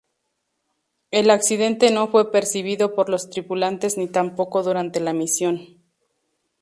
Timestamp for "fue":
2.07-2.31